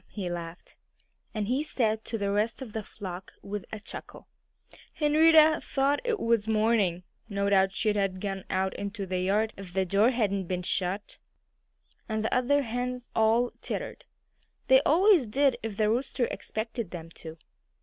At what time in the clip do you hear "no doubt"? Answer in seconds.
7.29-7.71